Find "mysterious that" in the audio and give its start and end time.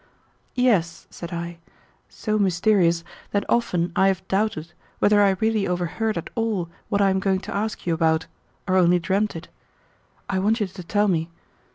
2.39-3.45